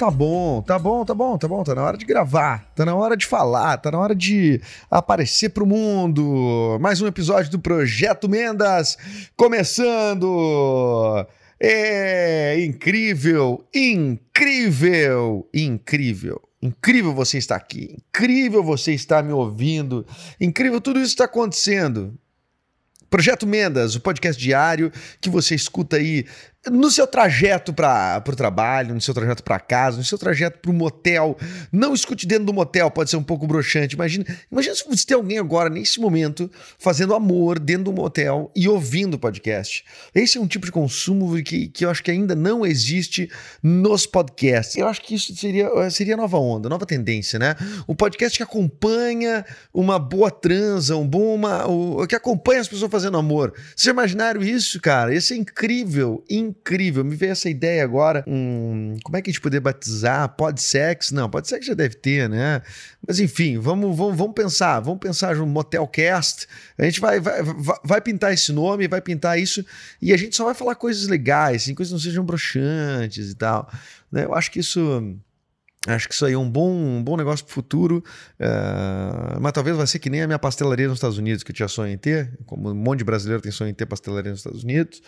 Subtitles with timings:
[0.00, 1.62] Tá bom, tá bom, tá bom, tá bom.
[1.62, 4.58] Tá na hora de gravar, tá na hora de falar, tá na hora de
[4.90, 6.78] aparecer pro mundo.
[6.80, 8.96] Mais um episódio do Projeto Mendas
[9.36, 11.26] começando.
[11.60, 16.40] É incrível, incrível, incrível.
[16.62, 20.06] Incrível você estar aqui, incrível você estar me ouvindo,
[20.40, 22.18] incrível tudo isso está acontecendo.
[23.10, 26.24] Projeto Mendas, o podcast diário que você escuta aí
[26.68, 30.70] no seu trajeto para o trabalho, no seu trajeto para casa, no seu trajeto para
[30.70, 31.38] o motel.
[31.72, 33.94] Não escute dentro do motel, pode ser um pouco broxante.
[33.94, 38.68] Imagina, imagina se você tem alguém agora, nesse momento, fazendo amor dentro do motel e
[38.68, 39.84] ouvindo o podcast.
[40.14, 43.30] Esse é um tipo de consumo que, que eu acho que ainda não existe
[43.62, 44.76] nos podcasts.
[44.76, 47.56] Eu acho que isso seria, seria nova onda, nova tendência, né?
[47.88, 52.90] Um podcast que acompanha uma boa transa, um bom, uma, o, que acompanha as pessoas
[52.90, 53.54] fazendo amor.
[53.74, 55.14] Vocês imaginaram isso, cara?
[55.14, 56.49] Isso é incrível, incrível.
[57.04, 58.24] Me veio essa ideia agora.
[58.24, 60.28] Como é que a gente poderia batizar?
[60.36, 61.10] Podsex?
[61.12, 62.62] Não, Podsex já deve ter, né?
[63.06, 64.80] Mas enfim, vamos, vamos, vamos pensar.
[64.80, 66.46] Vamos pensar no Motelcast.
[66.78, 67.42] A gente vai, vai,
[67.84, 69.64] vai, pintar esse nome, vai pintar isso
[70.00, 73.34] e a gente só vai falar coisas legais, assim, coisas que não sejam broxantes e
[73.34, 73.70] tal.
[74.10, 74.24] Né?
[74.24, 75.16] Eu acho que isso.
[75.86, 78.04] Acho que isso aí é um bom, um bom negócio pro futuro,
[78.38, 81.54] uh, mas talvez vai ser que nem a minha pastelaria nos Estados Unidos, que eu
[81.54, 84.40] tinha sonho em ter, como um monte de brasileiro tem sonho em ter pastelaria nos
[84.40, 85.00] Estados Unidos.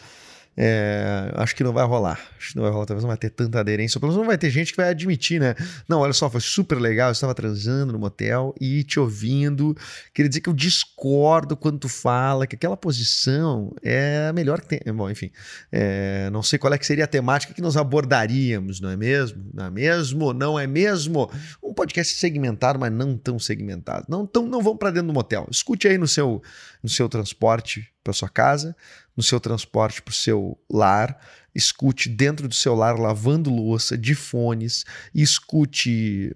[0.57, 2.21] É, acho que não vai rolar.
[2.39, 2.87] Acho que não vai rolar.
[2.87, 3.99] Talvez não vai ter tanta aderência.
[3.99, 5.55] Pelo menos não vai ter gente que vai admitir, né?
[5.89, 7.09] Não, olha só, foi super legal.
[7.09, 9.75] Eu estava transando no motel e te ouvindo.
[10.13, 14.69] Queria dizer que eu discordo quando tu fala que aquela posição é a melhor que
[14.79, 14.93] tem.
[14.93, 15.31] Bom, enfim.
[15.71, 19.43] É, não sei qual é que seria a temática que nós abordaríamos, não é mesmo?
[19.55, 20.33] Não é mesmo?
[20.33, 21.31] Não é mesmo?
[21.63, 24.07] Um podcast segmentado, mas não tão segmentado.
[24.09, 25.47] Não, tão, não vão para dentro do motel.
[25.51, 26.43] Escute aí no seu,
[26.83, 28.77] no seu transporte para sua casa
[29.17, 31.19] no seu transporte para o seu lar,
[31.55, 34.85] escute dentro do seu lar lavando louça, de fones,
[35.15, 36.35] escute,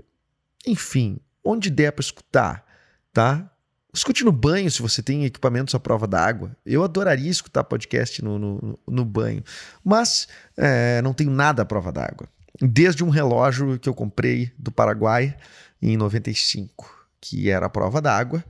[0.66, 2.64] enfim, onde der para escutar,
[3.12, 3.50] tá?
[3.92, 6.54] Escute no banho se você tem equipamentos à prova d'água.
[6.66, 9.42] Eu adoraria escutar podcast no, no, no banho,
[9.82, 12.28] mas é, não tenho nada à prova d'água.
[12.60, 15.34] Desde um relógio que eu comprei do Paraguai
[15.80, 18.44] em 95, que era a prova d'água,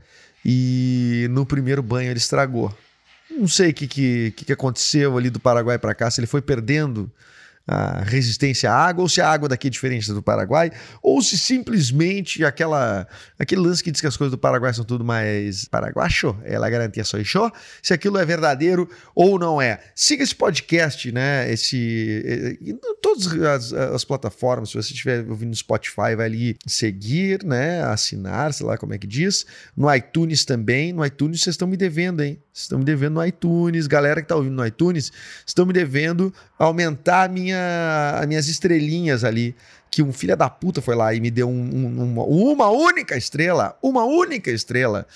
[0.45, 2.77] e no primeiro banho ele estragou.
[3.39, 6.41] Não sei o que, que, que aconteceu ali do Paraguai para cá, se ele foi
[6.41, 7.11] perdendo
[7.67, 10.71] a resistência à água, ou se a água daqui é diferente do Paraguai,
[11.03, 13.09] ou se simplesmente aquela
[13.39, 17.03] aquele lance que diz que as coisas do Paraguai são tudo mais paraguacho, ela garantia
[17.03, 17.51] só show,
[17.83, 19.81] se aquilo é verdadeiro ou não é.
[19.95, 21.51] Siga esse podcast, né?
[21.53, 22.59] Esse
[23.17, 27.83] todas as, as plataformas, se você estiver ouvindo no Spotify, vai ali seguir, né?
[27.83, 29.47] Assinar, sei lá como é que diz.
[29.77, 32.39] No iTunes também, no iTunes vocês estão me devendo, hein?
[32.53, 35.13] Vocês estão me devendo no iTunes, galera que tá ouvindo no iTunes,
[35.47, 39.55] estão me devendo aumentar minha, as minhas estrelinhas ali.
[39.91, 43.17] Que um filho da puta foi lá e me deu um, um, uma, uma, única
[43.17, 43.79] estrela.
[43.83, 45.07] Uma única estrela.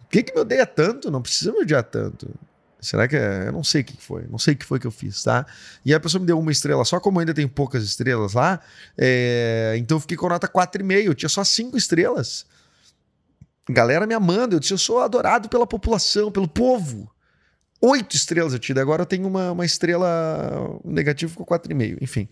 [0.00, 1.10] Por que, que me odeia tanto?
[1.10, 2.28] Não precisa me odiar tanto.
[2.84, 3.48] Será que é?
[3.48, 4.26] Eu não sei o que foi.
[4.28, 5.46] Não sei o que foi que eu fiz, tá?
[5.84, 8.60] E a pessoa me deu uma estrela só, como ainda tem poucas estrelas lá.
[8.96, 9.74] É...
[9.78, 11.04] Então eu fiquei com nota 4,5.
[11.04, 12.46] Eu tinha só 5 estrelas.
[13.68, 14.56] Galera me amando.
[14.56, 17.10] Eu disse, eu sou adorado pela população, pelo povo
[17.84, 18.80] oito estrelas eu tive.
[18.80, 21.98] Agora eu tenho uma, uma estrela negativa, ficou 4,5.
[22.00, 22.28] Enfim.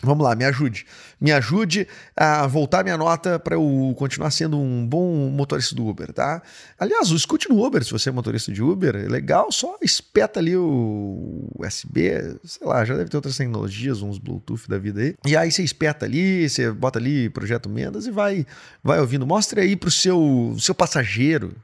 [0.00, 0.86] Vamos lá, me ajude.
[1.20, 6.12] Me ajude a voltar minha nota para eu continuar sendo um bom motorista do Uber,
[6.12, 6.40] tá?
[6.78, 8.94] Aliás, escute no Uber se você é motorista de Uber.
[8.94, 12.12] É legal, só espeta ali o USB,
[12.44, 15.16] sei lá, já deve ter outras tecnologias, uns Bluetooth da vida aí.
[15.26, 18.46] E aí você espeta ali, você bota ali Projeto Mendas e vai,
[18.84, 19.26] vai ouvindo.
[19.26, 21.56] Mostre aí pro seu, seu passageiro,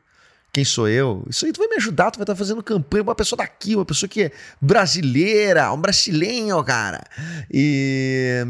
[0.55, 1.27] quem sou eu?
[1.29, 3.85] Isso aí tu vai me ajudar, tu vai estar fazendo campanha uma pessoa daqui, uma
[3.85, 4.31] pessoa que é
[4.61, 7.03] brasileira, um brasileiro, cara.
[7.53, 8.41] E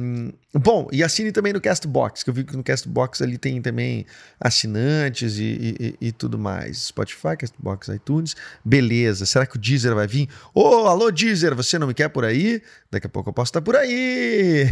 [0.52, 4.04] bom, e assine também no Castbox, que eu vi que no Castbox ali tem também
[4.38, 6.88] assinantes e, e, e tudo mais.
[6.88, 8.36] Spotify, Castbox, iTunes.
[8.62, 9.24] Beleza.
[9.24, 10.28] Será que o Deezer vai vir?
[10.54, 12.60] Ô, oh, alô Deezer, você não me quer por aí?
[12.90, 14.66] Daqui a pouco eu posso estar por aí.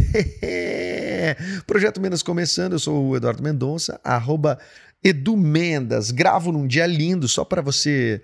[1.65, 4.59] Projeto Menos começando, eu sou o Eduardo Mendonça, arroba
[5.03, 8.21] Edu Mendas, gravo num dia lindo, só para você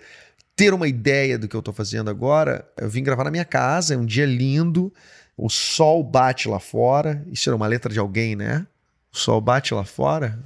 [0.55, 2.65] ter uma ideia do que eu tô fazendo agora.
[2.77, 4.93] Eu vim gravar na minha casa, é um dia lindo,
[5.37, 7.25] o sol bate lá fora.
[7.31, 8.65] Isso era uma letra de alguém, né?
[9.11, 10.39] O sol bate lá fora.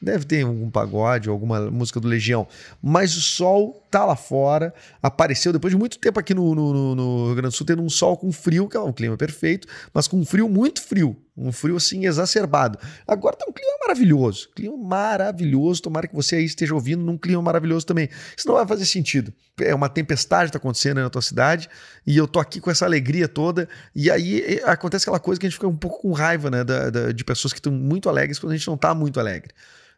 [0.00, 2.48] Deve ter algum pagode alguma música do Legião.
[2.82, 4.74] Mas o sol tá lá fora.
[5.00, 7.88] Apareceu depois de muito tempo aqui no, no, no Rio Grande do Sul, tendo um
[7.88, 11.16] sol com frio, que é um clima perfeito, mas com frio muito frio.
[11.36, 12.78] Um frio assim exacerbado.
[13.06, 14.50] Agora tá um clima maravilhoso.
[14.54, 15.82] Clima maravilhoso.
[15.82, 18.08] Tomara que você aí esteja ouvindo num clima maravilhoso também.
[18.36, 19.32] Isso não vai fazer sentido.
[19.60, 21.70] É uma tempestade que tá acontecendo na tua cidade
[22.06, 23.68] e eu tô aqui com essa alegria toda.
[23.94, 26.62] E aí acontece aquela coisa que a gente fica um pouco com raiva, né?
[26.64, 29.54] Da, da, de pessoas que estão muito alegres quando a gente não tá muito alegre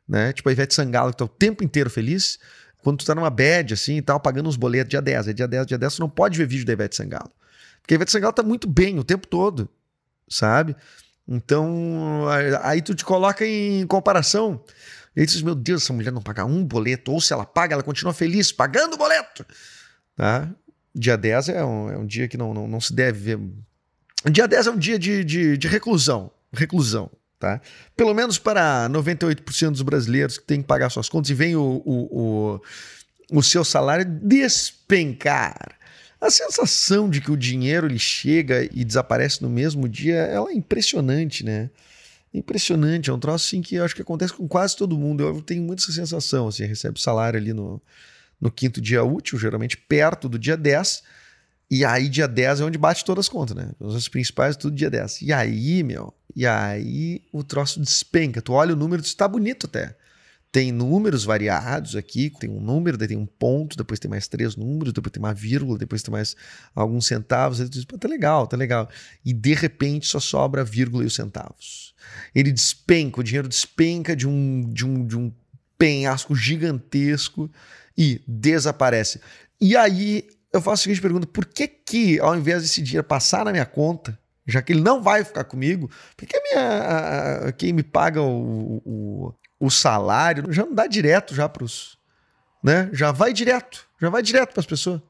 [0.09, 0.33] né?
[0.33, 2.39] Tipo a Ivete Sangalo, que tá o tempo inteiro feliz.
[2.83, 5.49] Quando tu tá numa bad, assim, e tal, pagando uns boletos dia 10, é dia
[5.49, 7.31] 10, dia 10, tu não pode ver vídeo da Ivete Sangalo.
[7.81, 9.69] Porque a Ivete Sangalo tá muito bem o tempo todo,
[10.29, 10.77] sabe?
[11.27, 12.27] Então,
[12.63, 14.63] aí tu te coloca em comparação.
[15.17, 17.47] E aí tu diz, meu Deus, essa mulher não paga um boleto, ou se ela
[17.47, 19.45] paga, ela continua feliz pagando o boleto.
[20.17, 20.49] Tá?
[20.95, 23.41] Dia 10 é um, é um dia que não, não, não se deve ver.
[24.31, 26.31] Dia 10 é um dia de, de, de reclusão.
[26.53, 27.11] Reclusão.
[27.39, 27.61] Tá?
[27.97, 31.83] Pelo menos para 98% dos brasileiros que têm que pagar suas contas e vem o,
[31.85, 32.59] o,
[33.33, 35.77] o, o seu salário despencar.
[36.25, 40.55] A sensação de que o dinheiro ele chega e desaparece no mesmo dia, ela é
[40.55, 41.69] impressionante, né?
[42.33, 45.23] Impressionante, é um troço assim que eu acho que acontece com quase todo mundo.
[45.23, 47.79] Eu tenho muito essa sensação, assim, recebe o salário ali no,
[48.41, 51.03] no quinto dia útil, geralmente perto do dia 10,
[51.71, 53.73] e aí dia 10 é onde bate todas as contas, né?
[53.79, 55.21] Os principais tudo dia 10.
[55.21, 58.41] E aí, meu, e aí o troço despenca.
[58.41, 59.95] Tu olha o número, está bonito até.
[60.55, 64.55] Tem números variados aqui, tem um número, daí tem um ponto, depois tem mais três
[64.55, 66.37] números, depois tem uma vírgula, depois tem mais
[66.73, 67.59] alguns centavos.
[67.59, 68.89] Tu diz, tá legal, tá legal.
[69.25, 71.93] E de repente só sobra a vírgula e os centavos.
[72.33, 75.33] Ele despenca, o dinheiro despenca de um, de um, de um
[75.77, 77.51] penhasco gigantesco
[77.99, 79.21] e desaparece.
[79.61, 83.45] E aí eu faço a seguinte pergunta: por que que ao invés desse dinheiro passar
[83.45, 84.17] na minha conta,
[84.47, 89.71] já que ele não vai ficar comigo, porque minha, quem me paga o, o, o
[89.71, 91.99] salário já não dá direto já para os.
[92.63, 92.89] Né?
[92.93, 95.01] Já vai direto, já vai direto para as pessoas.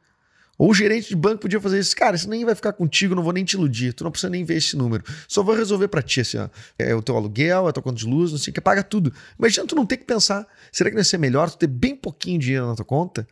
[0.56, 3.23] Ou o gerente de banco podia fazer isso, cara, isso nem vai ficar contigo, não
[3.23, 5.02] vou nem te iludir, tu não precisa nem ver esse número.
[5.26, 6.49] Só vou resolver para ti, assim, ó.
[6.79, 8.82] É o teu aluguel, é a tua conta de luz, não sei o que, paga
[8.82, 9.12] tudo.
[9.37, 11.96] Imagina tu não ter que pensar, será que não ia ser melhor tu ter bem
[11.96, 13.26] pouquinho dinheiro na tua conta,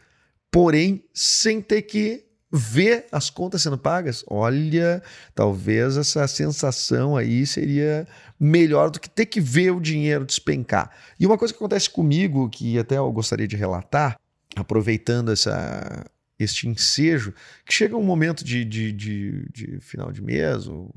[0.51, 5.03] porém sem ter que ver as contas sendo pagas, olha,
[5.35, 8.07] talvez essa sensação aí seria
[8.39, 10.91] melhor do que ter que ver o dinheiro despencar.
[11.19, 14.19] E uma coisa que acontece comigo, que até eu gostaria de relatar,
[14.55, 16.05] aproveitando essa,
[16.39, 17.33] este ensejo,
[17.65, 20.95] que chega um momento de, de, de, de final de mês, ou,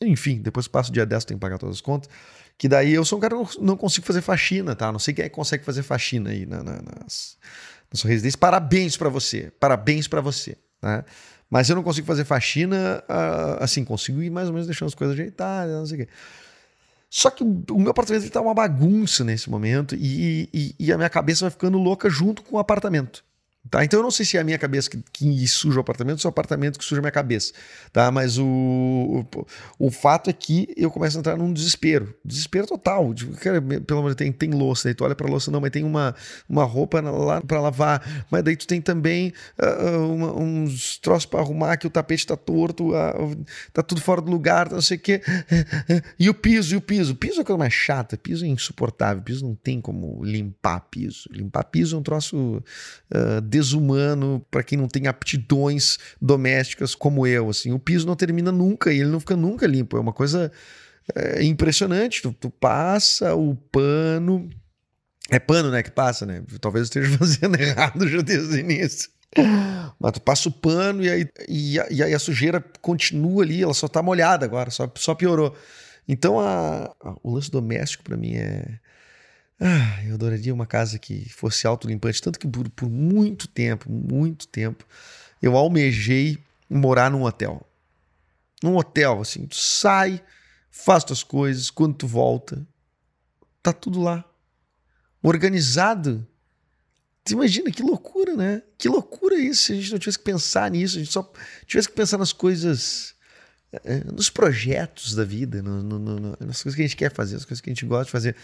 [0.00, 2.08] enfim, depois passa o dia 10, tem que pagar todas as contas,
[2.56, 4.92] que daí eu sou um cara que não, não consigo fazer faxina, tá?
[4.92, 7.36] Não sei quem é que consegue fazer faxina aí na, na, nas
[7.92, 8.38] na sua residência.
[8.38, 10.56] Parabéns para você, parabéns para você.
[10.82, 11.04] Né?
[11.50, 14.94] Mas eu não consigo fazer faxina, uh, assim, consigo ir mais ou menos deixando as
[14.94, 16.12] coisas ajeitadas, não sei o quê.
[17.10, 21.10] Só que o meu apartamento está uma bagunça nesse momento e, e, e, a minha
[21.10, 23.24] cabeça vai ficando louca junto com o apartamento.
[23.68, 23.84] Tá?
[23.84, 26.18] Então eu não sei se é a minha cabeça que, que suja o apartamento ou
[26.20, 27.52] se é o apartamento que suja a minha cabeça.
[27.92, 28.10] Tá?
[28.10, 29.26] Mas o, o,
[29.78, 32.14] o fato é que eu começo a entrar num desespero.
[32.24, 33.12] Desespero total.
[33.12, 35.84] Tipo, cara, pelo menos tem, tem louça, aí tu olha pra louça, não, mas tem
[35.84, 36.14] uma,
[36.48, 38.26] uma roupa lá para lavar.
[38.30, 42.36] Mas daí tu tem também uh, uma, uns troços para arrumar que o tapete tá
[42.36, 43.44] torto, uh,
[43.74, 45.20] tá tudo fora do lugar, não sei o quê.
[46.18, 47.14] E o piso, e o piso.
[47.14, 49.22] Piso é a coisa mais chata, piso é insuportável.
[49.22, 51.28] Piso não tem como limpar piso.
[51.30, 52.62] Limpar piso é um troço.
[53.10, 57.50] Uh, desumano para quem não tem aptidões domésticas como eu.
[57.50, 59.96] Assim, o piso não termina nunca e ele não fica nunca limpo.
[59.96, 60.50] É uma coisa
[61.14, 62.22] é, impressionante.
[62.22, 64.48] Tu, tu passa o pano.
[65.28, 65.82] É pano, né?
[65.82, 66.42] Que passa, né?
[66.60, 69.10] Talvez eu esteja fazendo errado já desde o início.
[69.98, 73.74] Mas tu passa o pano e aí, e, e aí a sujeira continua ali, ela
[73.74, 75.56] só tá molhada agora, só, só piorou.
[76.08, 78.80] Então a, a, o lance doméstico para mim é,
[79.60, 84.48] ah, eu adoraria uma casa que fosse autolimpante, tanto que por, por muito tempo, muito
[84.48, 84.86] tempo,
[85.42, 86.38] eu almejei
[86.68, 87.66] morar num hotel.
[88.62, 90.22] Num hotel, assim, tu sai,
[90.70, 92.66] faz tuas coisas, quando tu volta,
[93.62, 94.24] tá tudo lá.
[95.22, 96.26] Organizado.
[97.22, 98.62] Tu imagina que loucura, né?
[98.78, 101.30] Que loucura isso, se a gente não tivesse que pensar nisso, a gente só
[101.66, 103.14] tivesse que pensar nas coisas,
[103.84, 107.36] eh, nos projetos da vida, no, no, no, nas coisas que a gente quer fazer,
[107.36, 108.36] as coisas que a gente gosta de fazer.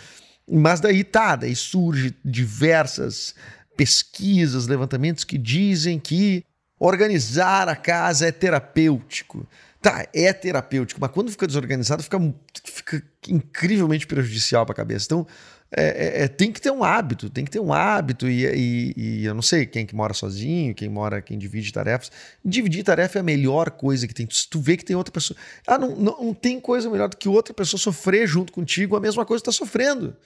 [0.48, 3.34] Mas daí tá, daí surge diversas
[3.76, 6.44] pesquisas, levantamentos que dizem que
[6.78, 9.46] organizar a casa é terapêutico.
[9.82, 12.18] Tá, é terapêutico, mas quando fica desorganizado fica,
[12.64, 15.06] fica incrivelmente prejudicial para a cabeça.
[15.06, 15.26] Então,
[15.70, 18.28] é, é, é, tem que ter um hábito, tem que ter um hábito.
[18.28, 22.10] E, e, e, eu não sei quem que mora sozinho, quem mora, quem divide tarefas.
[22.44, 24.26] Dividir tarefa é a melhor coisa que tem.
[24.30, 25.36] Se tu vê que tem outra pessoa.
[25.66, 29.00] Ah, não, não, não tem coisa melhor do que outra pessoa sofrer junto contigo a
[29.00, 30.16] mesma coisa que tá sofrendo.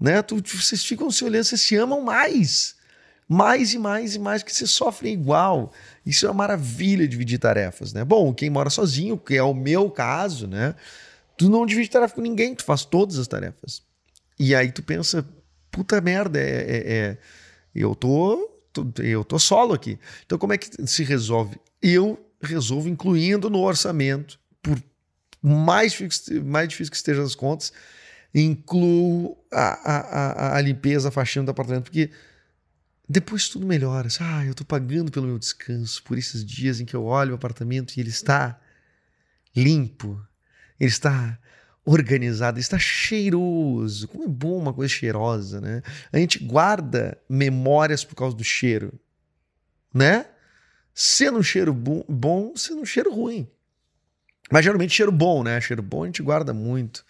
[0.00, 0.22] Né?
[0.22, 2.74] Tu, vocês ficam se olhando, vocês se amam mais.
[3.28, 5.72] Mais e mais e mais, que vocês sofrem igual.
[6.04, 8.04] Isso é uma maravilha dividir tarefas, né?
[8.04, 10.74] Bom, quem mora sozinho, que é o meu caso, né?
[11.36, 13.82] Tu não divide tarefa com ninguém, tu faz todas as tarefas.
[14.38, 15.26] E aí tu pensa,
[15.70, 17.18] puta merda, é, é, é
[17.74, 19.98] eu tô, tô, eu tô solo aqui.
[20.26, 21.58] Então como é que se resolve?
[21.80, 24.80] Eu resolvo incluindo no orçamento, por
[25.42, 25.98] mais
[26.44, 27.72] mais difícil que estejam as contas,
[28.34, 32.10] incluo a, a, a, limpeza, a faxina do apartamento, porque
[33.08, 34.08] depois tudo melhora.
[34.20, 37.34] Ah, eu estou pagando pelo meu descanso, por esses dias em que eu olho o
[37.36, 38.58] apartamento e ele está
[39.54, 40.20] limpo,
[40.80, 41.38] ele está
[41.84, 44.08] organizado, está cheiroso.
[44.08, 45.82] Como é bom uma coisa cheirosa, né?
[46.12, 48.98] A gente guarda memórias por causa do cheiro,
[49.92, 50.26] né?
[50.92, 53.48] Sendo um cheiro bom sendo um cheiro ruim.
[54.50, 55.60] Mas geralmente cheiro bom, né?
[55.60, 57.04] Cheiro bom a gente guarda muito.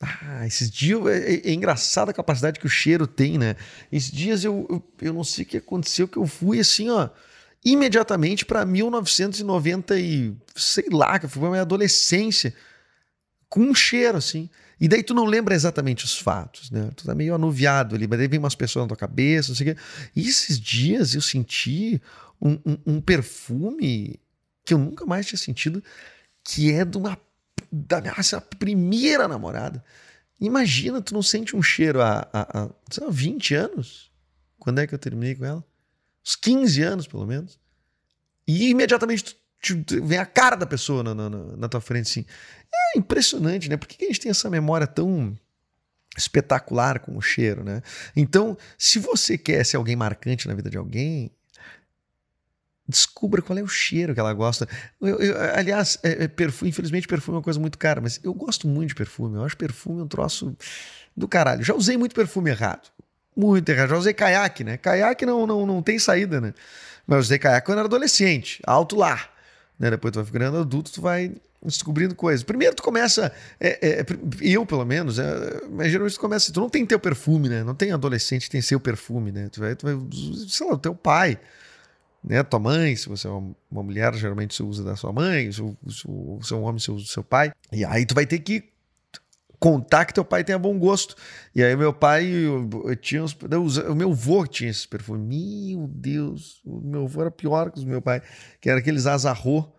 [0.00, 3.56] Ah, esses dias é, é, é engraçada a capacidade que o cheiro tem, né?
[3.90, 7.08] Esses dias eu, eu, eu não sei o que aconteceu, que eu fui assim, ó,
[7.64, 12.54] imediatamente para 1990 e sei lá, que foi a minha adolescência
[13.48, 14.50] com um cheiro, assim.
[14.78, 16.90] E daí tu não lembra exatamente os fatos, né?
[16.94, 19.70] Tu tá meio anuviado ali, mas daí vem umas pessoas na tua cabeça, não sei
[19.70, 19.80] o quê.
[20.14, 22.00] E esses dias eu senti
[22.40, 24.20] um, um, um, perfume
[24.64, 25.82] que eu nunca mais tinha sentido,
[26.44, 27.18] que é de uma
[27.76, 28.14] da minha
[28.58, 29.84] primeira namorada.
[30.40, 32.68] Imagina, tu não sente um cheiro há, há, há
[33.00, 34.10] lá, 20 anos?
[34.58, 35.64] Quando é que eu terminei com ela?
[36.24, 37.58] Uns 15 anos, pelo menos.
[38.46, 39.36] E imediatamente
[39.84, 42.26] tu vem a cara da pessoa na, na, na tua frente, assim.
[42.72, 43.76] É impressionante, né?
[43.76, 45.36] Por que a gente tem essa memória tão
[46.16, 47.82] espetacular com o cheiro, né?
[48.14, 51.30] Então, se você quer ser alguém marcante na vida de alguém,
[52.88, 54.68] descubra qual é o cheiro que ela gosta.
[55.00, 58.32] Eu, eu, aliás, é, é, perfume, infelizmente, perfume é uma coisa muito cara, mas eu
[58.32, 59.36] gosto muito de perfume.
[59.36, 60.56] Eu acho perfume um troço
[61.16, 61.62] do caralho.
[61.64, 62.88] Já usei muito perfume errado.
[63.36, 63.90] Muito errado.
[63.90, 64.76] Já usei caiaque, né?
[64.76, 66.54] Caiaque não, não, não tem saída, né?
[67.06, 69.28] Mas eu usei caiaque quando era adolescente, alto lá.
[69.78, 69.90] Né?
[69.90, 72.42] Depois tu vai ficando adulto, tu vai descobrindo coisas.
[72.42, 74.06] Primeiro tu começa, é, é,
[74.40, 77.64] eu pelo menos, é, mas geralmente tu começa, tu não tem teu perfume, né?
[77.64, 79.48] Não tem adolescente tem seu perfume, né?
[79.50, 79.96] Tu vai, tu vai
[80.48, 81.38] sei lá, o teu pai,
[82.26, 82.42] né?
[82.42, 86.54] Tua mãe, se você é uma, mulher, geralmente você usa da sua mãe, se você
[86.54, 87.52] é um homem, você usa do seu pai.
[87.72, 88.64] E aí tu vai ter que
[89.58, 91.14] contar que teu pai tenha bom gosto.
[91.54, 93.36] E aí meu pai eu, eu tinha uns,
[93.88, 95.76] o meu avô tinha esse perfume.
[95.76, 98.20] Meu Deus, o meu avô era pior que o meu pai,
[98.60, 99.72] que era aqueles azarro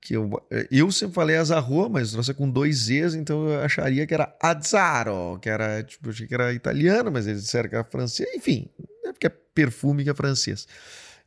[0.00, 0.30] que eu,
[0.70, 5.38] eu sempre falei azarro, mas trouxe com dois Z's, então eu acharia que era Azzaro,
[5.40, 8.70] que era, tipo, eu achei que era italiano, mas eles disseram que era francês, enfim,
[9.04, 10.66] é porque é perfume que é francês.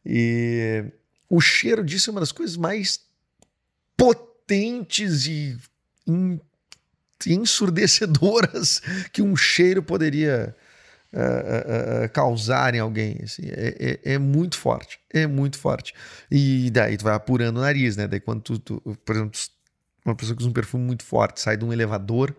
[0.06, 0.86] E
[1.30, 3.02] o cheiro disso é uma das coisas mais
[3.96, 5.58] potentes e
[7.28, 8.82] ensurdecedoras
[9.14, 10.56] que um cheiro poderia
[11.14, 13.20] uh, uh, causar em alguém.
[13.24, 15.94] Assim, é, é, é, muito forte, é muito forte.
[16.30, 18.08] E daí tu vai apurando o nariz, né?
[18.08, 19.40] Daí quando tu, tu por exemplo,
[20.06, 22.36] uma pessoa que usa um perfume muito forte sai de um elevador,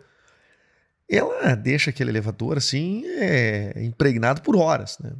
[1.09, 5.12] ela deixa aquele elevador assim é, impregnado por horas, né?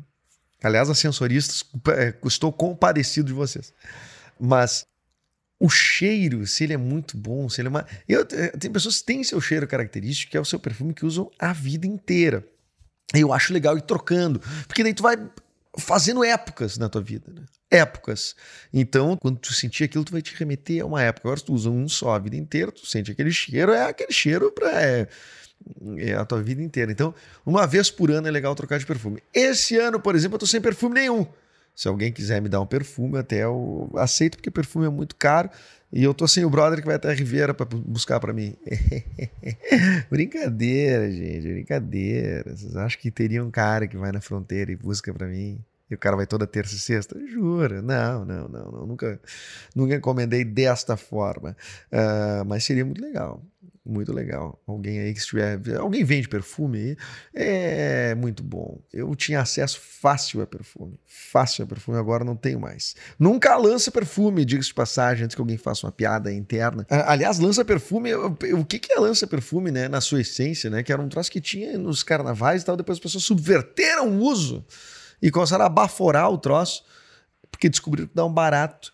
[0.62, 1.64] Aliás, as sensoristas,
[1.97, 3.73] é, estou comparecido de vocês.
[4.38, 4.87] Mas
[5.59, 7.87] o cheiro, se ele é muito bom, se ele é uma.
[8.09, 11.31] Eu, tem pessoas que têm seu cheiro característico, que é o seu perfume que usam
[11.38, 12.45] a vida inteira.
[13.14, 15.16] Eu acho legal ir trocando, porque daí tu vai
[15.79, 17.43] fazendo épocas na tua vida, né?
[17.71, 18.35] Épocas.
[18.73, 21.29] Então, quando tu sentir aquilo, tu vai te remeter a uma época.
[21.29, 24.12] Agora, se tu usa um só a vida inteira, tu sente aquele cheiro, é aquele
[24.12, 25.09] cheiro para é,
[25.97, 26.93] é a tua vida inteira.
[26.93, 27.14] Então,
[27.47, 29.23] uma vez por ano é legal trocar de perfume.
[29.33, 31.26] Esse ano, por exemplo, eu tô sem perfume nenhum.
[31.75, 35.50] Se alguém quiser me dar um perfume, até eu aceito, porque perfume é muito caro.
[35.93, 38.57] E eu tô sem o brother que vai até a Riviera para buscar para mim.
[40.11, 42.57] brincadeira, gente, brincadeira.
[42.57, 45.62] Vocês acham que teria um cara que vai na fronteira e busca para mim?
[45.92, 47.20] E o cara vai toda terça e sexta?
[47.28, 47.82] Jura?
[47.82, 48.87] Não, não, não, não.
[48.87, 49.20] Nunca,
[49.76, 51.54] nunca encomendei desta forma.
[51.92, 53.44] Uh, mas seria muito legal.
[53.84, 54.58] Muito legal.
[54.66, 55.61] Alguém aí que estiver.
[55.78, 56.96] Alguém vende perfume aí?
[57.34, 58.80] É muito bom.
[58.90, 60.99] Eu tinha acesso fácil a perfume.
[61.04, 62.96] Fácil a perfume, agora não tenho mais.
[63.18, 66.87] Nunca lança perfume, diga-se de passagem, antes que alguém faça uma piada interna.
[66.88, 68.14] Aliás, lança perfume.
[68.14, 69.88] O que é lança perfume, né?
[69.88, 70.82] Na sua essência, né?
[70.82, 72.78] Que era um troço que tinha nos carnavais e tal.
[72.78, 74.64] Depois as pessoas subverteram o uso
[75.23, 76.85] e começaram a baforar o troço,
[77.50, 78.93] porque descobriram que dá um barato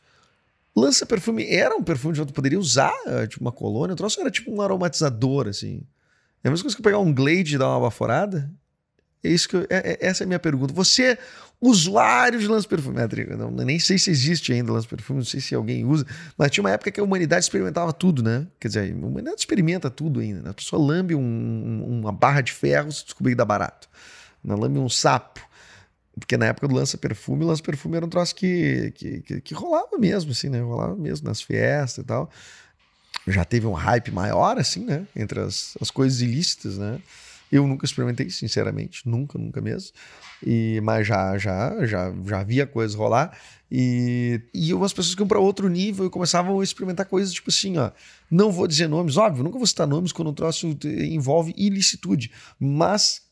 [0.77, 1.45] lança perfume.
[1.45, 3.95] Era um perfume que tu poderia usar, eh, tipo uma colônia.
[3.95, 5.83] O troço era tipo um aromatizador, assim.
[6.45, 8.49] É a mesma coisa que pegar um Glade e dar uma baforada.
[9.25, 10.73] É isso que eu- é- é- essa é a minha pergunta.
[10.73, 11.19] Você,
[11.61, 13.09] usuário de lança-perfume, né?
[13.37, 16.07] Não, nem sei se existe ainda lança-perfume, não sei se alguém usa,
[16.37, 18.47] mas tinha uma época que a humanidade experimentava tudo, né?
[18.61, 20.43] Quer dizer, a humanidade experimenta tudo ainda.
[20.43, 20.51] Né?
[20.51, 23.89] A pessoa lambe um- um- uma barra de ferro se descobrir que dá barato.
[24.45, 24.55] Né?
[24.55, 25.41] Lambe um sapo.
[26.19, 29.97] Porque na época do lança-perfume, o lança-perfume era um troço que, que, que, que rolava
[29.99, 30.61] mesmo, assim, né?
[30.61, 32.31] Rolava mesmo nas festas e tal.
[33.27, 35.07] Já teve um hype maior, assim, né?
[35.15, 37.01] Entre as, as coisas ilícitas, né?
[37.51, 39.93] Eu nunca experimentei, sinceramente, nunca, nunca mesmo.
[40.47, 43.37] E, mas já, já, já, já via coisas rolar.
[43.71, 47.51] E, e umas pessoas que iam para outro nível e começavam a experimentar coisas tipo
[47.51, 47.91] assim, ó.
[48.31, 52.31] Não vou dizer nomes, óbvio, nunca vou citar nomes quando o troço envolve ilicitude.
[52.59, 53.23] Mas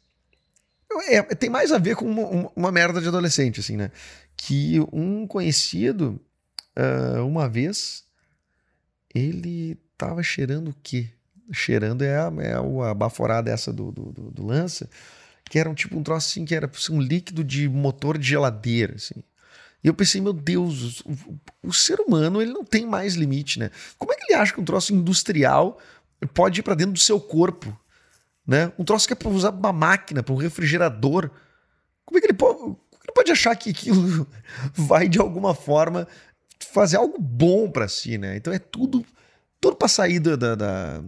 [1.03, 3.91] é, tem mais a ver com uma, uma- merda de adolescente, assim, né?
[4.37, 6.21] Que um conhecido,
[6.77, 8.05] ah, uma vez,
[9.15, 11.09] ele tava cheirando o quê?
[11.53, 12.55] Cheirando é a, é
[12.91, 14.89] a baforada essa do, do, do, do lança,
[15.49, 18.27] que era um tipo um troço assim, que era assim, um líquido de motor de
[18.29, 19.23] geladeira, assim.
[19.85, 23.59] E eu pensei, meu Deus, o, o- o ser humano ele não tem mais limite,
[23.59, 23.71] né?
[23.97, 25.79] Como é que ele acha que um troço industrial
[26.35, 27.79] pode ir para dentro do seu corpo?
[28.47, 28.73] Né?
[28.79, 31.31] Um troço que é para usar uma máquina, para um refrigerador.
[32.05, 34.27] Como é que ele pode, é ele pode achar que aquilo
[34.73, 36.07] vai de alguma forma
[36.73, 38.37] fazer algo bom para si, né?
[38.37, 39.05] Então é tudo,
[39.61, 41.03] tudo para sair da, da, da,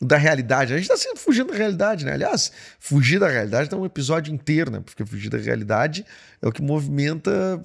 [0.00, 0.74] da realidade.
[0.74, 2.12] A gente tá sempre fugindo da realidade, né?
[2.12, 4.80] Aliás, fugir da realidade tem um episódio inteiro, né?
[4.84, 6.04] Porque fugir da realidade
[6.40, 7.60] é o que movimenta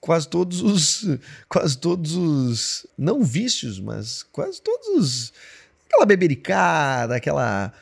[0.00, 1.18] quase todos os,
[1.48, 5.32] quase todos os, não vícios, mas quase todos os,
[5.86, 7.72] aquela bebericada, aquela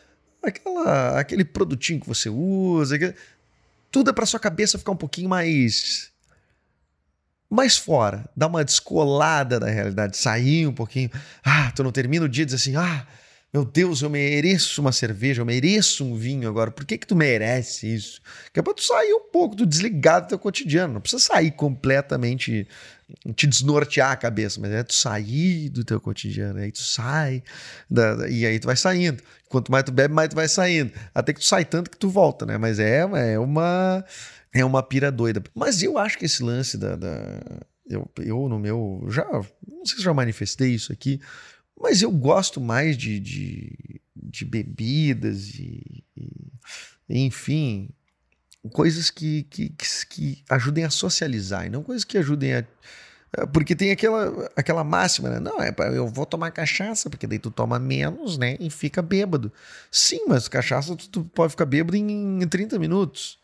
[0.48, 3.14] aquela, aquele produtinho que você usa, aquele-
[3.90, 6.10] tudo é para sua cabeça ficar um pouquinho mais
[7.48, 11.10] mais fora, dar uma descolada da realidade, sair um pouquinho.
[11.44, 13.06] Ah, tu não termina o dia diz assim: "Ah,
[13.54, 16.72] meu Deus, eu mereço uma cerveja, eu mereço um vinho agora.
[16.72, 18.20] Por que que tu merece isso?"
[18.52, 20.94] Que é pra tu sair um pouco do desligado do teu cotidiano.
[20.94, 22.66] Não precisa sair completamente
[23.36, 27.42] te desnortear a cabeça, mas é tu sair do teu cotidiano, aí tu sai
[27.88, 29.22] da- da- e aí tu vai saindo.
[29.48, 30.90] Quanto mais tu bebe, mais tu vai saindo.
[31.14, 32.58] Até que tu sai tanto que tu volta, né?
[32.58, 33.00] Mas é,
[33.34, 34.04] é uma
[34.52, 35.42] é uma pira doida.
[35.54, 37.40] Mas eu acho que esse lance da, da-
[37.88, 41.20] eu, eu no meu já não sei se já manifestei isso aqui,
[41.80, 46.52] mas eu gosto mais de, de, de bebidas e, e-
[47.08, 47.88] enfim
[48.72, 52.64] coisas que, que, que, que ajudem a socializar e não coisas que ajudem a
[53.36, 55.40] é, porque tem aquela, aquela máxima, né?
[55.40, 58.56] Não, é eu vou tomar cachaça, porque daí tu toma menos, né?
[58.60, 59.52] E fica bêbado.
[59.90, 63.38] Sim, mas cachaça tu, tu pode ficar bêbado em, em 30 minutos.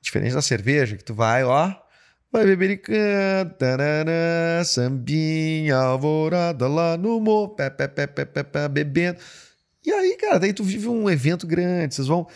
[0.00, 1.74] Diferente da cerveja, que tu vai, ó,
[2.32, 8.42] vai beber e canta, tarará, sambinha, alvorada lá no morro, pé, pé, pé, pé, pé,
[8.42, 9.18] pé, bebendo.
[9.84, 12.26] E aí, cara, daí tu vive um evento grande, vocês vão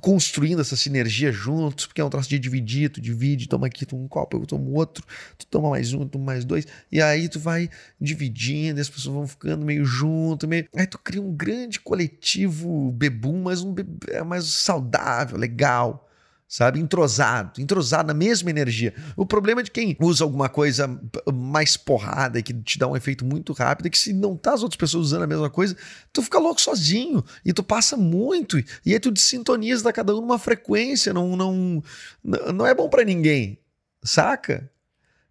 [0.00, 4.02] construindo essa sinergia juntos, porque é um troço de dividir, tu divide, toma aqui, toma
[4.02, 5.06] um copo, eu tomo outro,
[5.38, 9.14] tu toma mais um, eu tomo mais dois, e aí tu vai dividindo, as pessoas
[9.14, 10.68] vão ficando meio junto, meio...
[10.74, 13.86] aí tu cria um grande coletivo bebum, mas um be...
[14.08, 16.08] é mais saudável, legal,
[16.48, 16.78] sabe?
[16.78, 18.94] Entrosado, entrosado na mesma energia.
[19.16, 21.00] O problema é de quem usa alguma coisa
[21.32, 24.54] mais porrada e que te dá um efeito muito rápido, é que se não tá
[24.54, 25.76] as outras pessoas usando a mesma coisa,
[26.12, 30.38] tu fica louco sozinho e tu passa muito e aí tu desintoniza cada um numa
[30.38, 31.82] frequência, não não
[32.22, 33.58] não é bom pra ninguém,
[34.02, 34.70] saca?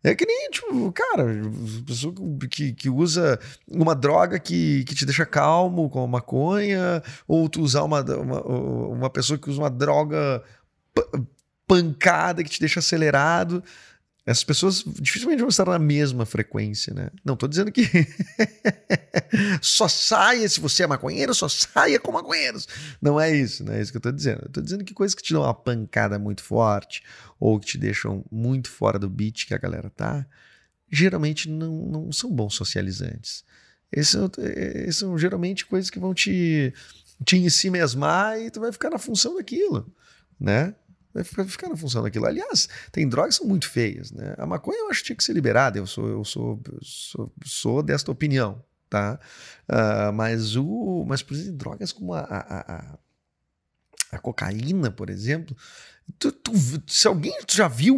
[0.05, 1.25] É que nem, tipo, cara,
[1.87, 2.13] pessoa
[2.51, 7.61] que, que usa uma droga que, que te deixa calmo, como a maconha, ou tu
[7.61, 10.43] usar uma, uma, uma pessoa que usa uma droga
[11.67, 13.63] pancada que te deixa acelerado.
[14.25, 17.09] Essas pessoas dificilmente vão estar na mesma frequência, né?
[17.25, 17.83] Não tô dizendo que
[19.61, 22.67] só saia se você é maconheiro, só saia com maconheiros.
[23.01, 24.43] Não é isso, não é isso que eu tô dizendo.
[24.43, 27.03] Eu tô dizendo que coisas que te dão uma pancada muito forte
[27.37, 30.25] ou que te deixam muito fora do beat que a galera tá,
[30.89, 33.43] geralmente não, não são bons socializantes.
[33.91, 36.73] Esses são, esses são geralmente coisas que vão te,
[37.25, 39.93] te em si mesmar e tu vai ficar na função daquilo,
[40.39, 40.73] né?
[41.13, 42.25] Vai ficar, ficar na função daquilo.
[42.25, 44.33] Aliás, tem drogas que são muito feias, né?
[44.37, 47.83] A maconha eu acho que tinha que ser liberada, eu sou, eu sou, sou, sou
[47.83, 49.19] desta opinião, tá?
[49.67, 51.05] Ah, mas o.
[51.07, 52.97] Mas, por exemplo, drogas como a, a, a,
[54.13, 55.55] a cocaína, por exemplo,
[56.19, 56.51] Tu, tu-
[56.87, 57.95] se alguém tu já viu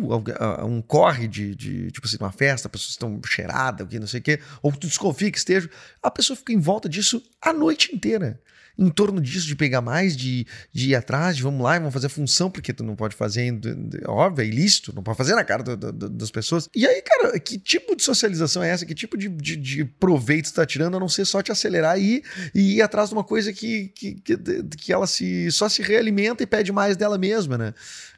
[0.65, 4.23] um corre de, de tipo assim, uma festa, pessoas estão cheiradas, que não sei o
[4.23, 5.69] quê, ou tu desconfia que esteja,
[6.01, 8.39] a pessoa fica em volta disso a noite inteira.
[8.77, 12.09] Em torno disso, de pegar mais, de, de ir atrás, de vamos lá, vamos fazer
[12.09, 13.57] função, porque tu não pode fazer,
[14.05, 16.67] óbvio, é ilícito, não pode fazer na cara do- do- das pessoas.
[16.75, 18.85] E aí, cara, que tipo de socialização é essa?
[18.85, 21.97] Que tipo de, de, de proveito tu tá tirando, a não ser só te acelerar
[21.97, 22.21] e,
[22.53, 24.37] e ir atrás de uma coisa que, que, que,
[24.77, 27.73] que ela se, só se realimenta e pede mais dela mesma, né?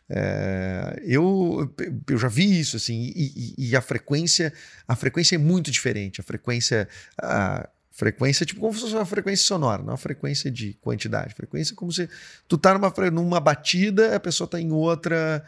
[0.10, 1.74] É, eu,
[2.10, 4.54] eu já vi isso assim e, e- a frequência
[4.88, 6.22] a frequência é muito diferente.
[6.22, 6.88] A frequência
[7.22, 11.34] a frequência tipo como se fosse uma frequência sonora não a frequência de quantidade.
[11.34, 12.10] Frequência é como se
[12.48, 15.44] tu tá numa, numa batida a pessoa tá em outra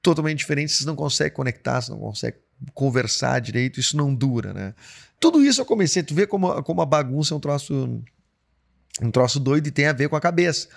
[0.00, 2.36] totalmente diferente vocês não conseguem conectar você não consegue
[2.74, 4.74] conversar direito isso não dura né?
[5.18, 8.00] Tudo isso eu comecei tu vê como, como a bagunça é um troço
[9.02, 10.68] um troço doido e tem a ver com a cabeça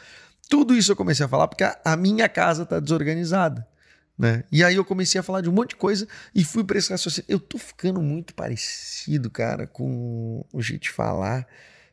[0.49, 3.67] tudo isso eu comecei a falar porque a, a minha casa tá desorganizada.
[4.17, 4.43] Né?
[4.51, 6.91] E aí eu comecei a falar de um monte de coisa e fui para esse
[6.91, 7.25] raciocínio.
[7.27, 11.47] Eu tô ficando muito parecido, cara, com o jeito de falar.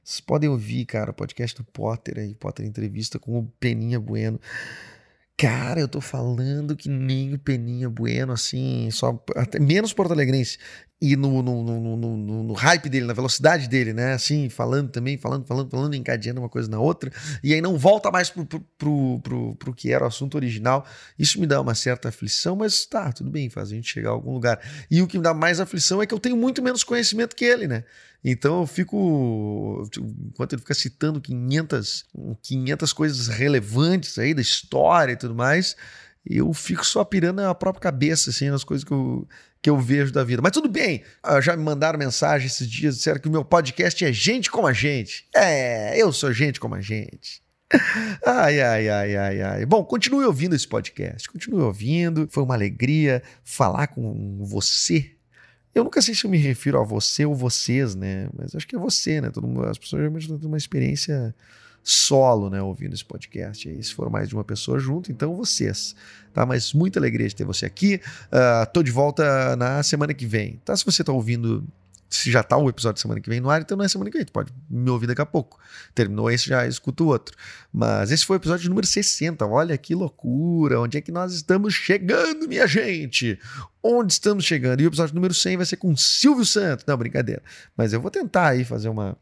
[0.05, 4.41] Vocês podem ouvir, cara, o podcast do Potter aí, Potter Entrevista com o Peninha Bueno.
[5.37, 10.59] Cara, eu tô falando que nem o Peninha Bueno, assim, só até menos Porto Alegrense.
[11.03, 11.65] E no, no,
[11.97, 14.13] no, no, hype dele, na velocidade dele, né?
[14.13, 17.11] Assim, falando também, falando, falando, falando, encadeando uma coisa na outra.
[17.43, 20.87] E aí não volta mais pro, pro, pro, pro, que era o assunto original.
[21.19, 24.13] Isso me dá uma certa aflição, mas tá, tudo bem, faz a gente chegar a
[24.13, 24.61] algum lugar.
[24.91, 27.47] E o que me dá mais aflição é que eu tenho muito menos conhecimento que
[27.47, 27.83] ele, né?
[28.23, 29.89] Então eu fico.
[30.27, 32.05] Enquanto ele fica citando 500,
[32.43, 35.75] 500 coisas relevantes aí da história e tudo mais,
[36.25, 39.27] eu fico só pirando na própria cabeça, assim, nas coisas que eu,
[39.63, 40.41] que eu vejo da vida.
[40.43, 44.05] Mas tudo bem, ah, já me mandaram mensagem esses dias, disseram que o meu podcast
[44.05, 45.27] é gente como a gente.
[45.35, 47.43] É, eu sou gente como a gente.
[48.27, 49.65] Ai, ai, ai, ai, ai.
[49.65, 52.27] Bom, continue ouvindo esse podcast, continue ouvindo.
[52.29, 55.13] Foi uma alegria falar com você.
[55.73, 58.29] Eu nunca sei se eu me refiro a você ou vocês, né?
[58.37, 59.31] Mas acho que é você, né?
[59.31, 61.33] Todo mundo, as pessoas geralmente têm uma experiência
[61.83, 62.61] solo, né?
[62.61, 63.69] Ouvindo esse podcast.
[63.69, 63.83] aí.
[63.83, 65.95] se for mais de uma pessoa junto, então vocês.
[66.33, 66.47] Tá?
[66.47, 68.01] Mas muita alegria de ter você aqui.
[68.31, 70.61] Ah, tô de volta na semana que vem.
[70.65, 70.77] Tá?
[70.77, 71.67] Se você tá ouvindo
[72.11, 74.11] se já tá o episódio de semana que vem no ar, então não é semana
[74.11, 75.61] que vem, tu pode me ouvir daqui a pouco.
[75.95, 77.37] Terminou esse, já escuta o outro.
[77.73, 79.47] Mas esse foi o episódio número 60.
[79.47, 80.81] Olha que loucura!
[80.81, 83.39] Onde é que nós estamos chegando, minha gente?
[83.81, 84.81] Onde estamos chegando?
[84.81, 86.85] E o episódio número 100 vai ser com Silvio Santos.
[86.85, 87.43] Não, brincadeira.
[87.77, 89.17] Mas eu vou tentar aí fazer uma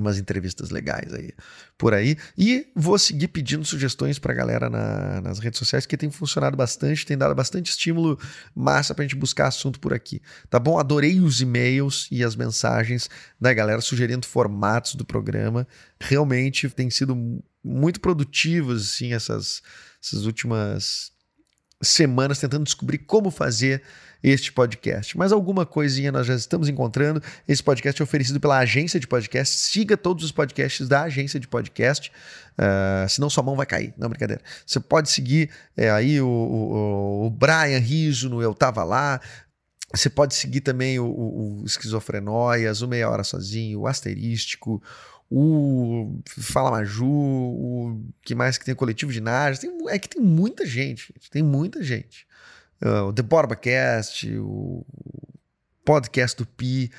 [0.00, 1.30] umas entrevistas legais aí
[1.76, 6.10] por aí e vou seguir pedindo sugestões pra galera na- nas redes sociais que tem
[6.10, 8.18] funcionado bastante, tem dado bastante estímulo
[8.54, 10.78] massa pra gente buscar assunto por aqui, tá bom?
[10.78, 13.08] Adorei os e-mails e as mensagens
[13.40, 15.66] da galera sugerindo formatos do programa,
[16.00, 19.62] realmente tem sido mu- muito produtivos assim essas,
[20.02, 21.12] essas últimas
[21.80, 23.82] semanas tentando descobrir como fazer
[24.22, 25.16] este podcast.
[25.16, 27.22] Mas alguma coisinha nós já estamos encontrando.
[27.46, 29.56] Esse podcast é oferecido pela agência de podcast.
[29.56, 32.10] Siga todos os podcasts da agência de podcast,
[32.56, 33.94] ah, senão sua mão vai cair.
[33.96, 34.42] Não, brincadeira.
[34.66, 39.20] Você pode seguir é, aí o, o, o Brian Riso no Eu Tava Lá.
[39.94, 44.82] Você pode seguir também o, o, o Esquizofrenóias, o Meia Hora Sozinho, o Asterístico,
[45.30, 48.74] o Fala Maju, o que mais que tem?
[48.74, 49.58] Coletivo de Najas.
[49.58, 52.26] Tem, é que tem muita gente, tem muita gente.
[52.80, 54.84] Ah, o The BorbaCast, o
[55.84, 56.90] podcast do Pi.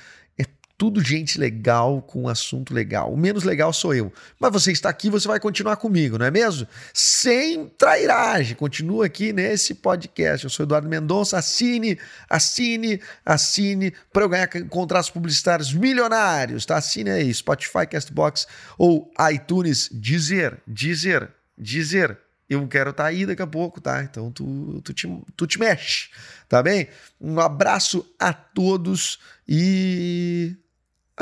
[0.80, 3.12] Tudo gente legal com assunto legal.
[3.12, 4.10] O menos legal sou eu.
[4.38, 6.66] Mas você está aqui, você vai continuar comigo, não é mesmo?
[6.94, 8.56] Sem trairagem.
[8.56, 10.44] Continua aqui nesse podcast.
[10.44, 11.36] Eu sou Eduardo Mendonça.
[11.36, 11.98] Assine,
[12.30, 16.78] assine, assine para eu ganhar contratos publicitários milionários, tá?
[16.78, 18.46] Assine aí, Spotify, Castbox
[18.78, 19.90] ou iTunes.
[19.92, 22.18] Dizer, dizer, dizer.
[22.48, 24.02] Eu quero estar aí daqui a pouco, tá?
[24.02, 26.08] Então tu, tu, te, tu te mexe,
[26.48, 26.88] tá bem?
[27.20, 30.56] Um abraço a todos e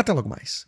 [0.00, 0.66] até logo mais.